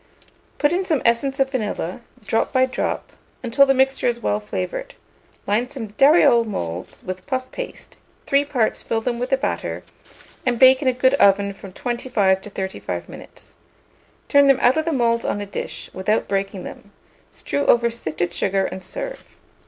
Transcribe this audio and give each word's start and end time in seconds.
Put 0.57 0.73
in 0.73 0.83
some 0.83 1.03
essence 1.05 1.39
of 1.39 1.51
vanilla, 1.51 2.01
drop 2.25 2.51
by 2.51 2.65
drop, 2.65 3.13
until 3.43 3.67
the 3.67 3.73
mixture 3.75 4.07
is 4.07 4.19
well 4.19 4.39
flavoured; 4.39 4.95
line 5.45 5.69
some 5.69 5.89
dariole 5.89 6.43
moulds 6.43 7.03
with 7.03 7.27
puff 7.27 7.51
paste, 7.51 7.97
three 8.25 8.43
parts 8.43 8.81
fill 8.81 9.01
them 9.01 9.19
with 9.19 9.29
the 9.29 9.37
batter, 9.37 9.83
and 10.43 10.57
bake 10.57 10.81
in 10.81 10.87
a 10.87 10.91
good 10.91 11.13
oven 11.13 11.53
from 11.53 11.71
25 11.71 12.41
to 12.41 12.49
35 12.49 13.09
minutes. 13.09 13.57
Turn 14.27 14.47
them 14.47 14.57
out 14.59 14.75
of 14.75 14.85
the 14.85 14.91
moulds 14.91 15.23
on 15.23 15.39
a 15.39 15.45
dish, 15.45 15.91
without 15.93 16.27
breaking 16.27 16.63
them; 16.63 16.91
strew 17.31 17.67
over 17.67 17.91
sifted 17.91 18.33
sugar, 18.33 18.65
and 18.65 18.83
serve. 18.83 19.21